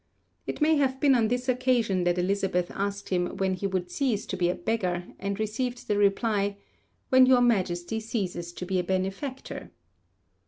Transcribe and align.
It 0.47 0.61
may 0.61 0.77
have 0.77 0.99
been 0.99 1.13
on 1.13 1.27
this 1.27 1.47
occasion 1.47 2.05
that 2.05 2.17
Elizabeth 2.17 2.71
asked 2.73 3.09
him 3.09 3.37
when 3.37 3.53
he 3.53 3.67
would 3.67 3.91
cease 3.91 4.25
to 4.25 4.35
be 4.35 4.49
a 4.49 4.55
beggar, 4.55 5.05
and 5.19 5.39
received 5.39 5.87
the 5.87 5.95
reply, 5.95 6.57
'When 7.09 7.27
your 7.27 7.41
Majesty 7.41 7.99
ceases 7.99 8.51
to 8.53 8.65
be 8.65 8.79
a 8.79 8.83
benefactor!' 8.83 9.69